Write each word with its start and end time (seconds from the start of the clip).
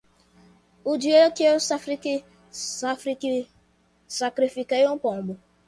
O 0.83 0.97
dia 0.97 1.29
que 1.29 1.43
eu 1.43 1.59
sacrifiquei 4.09 4.87
um 4.89 4.97
pombo 4.97 5.39